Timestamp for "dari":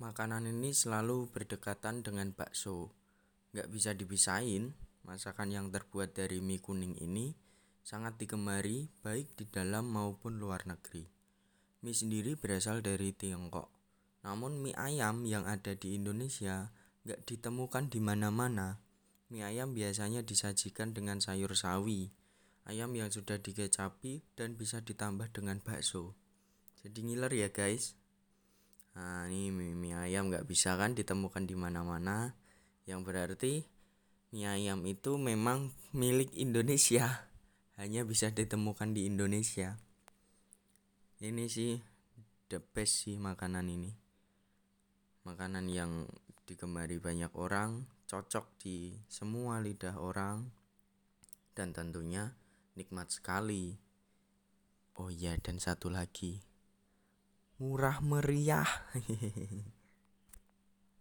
6.16-6.40, 12.80-13.12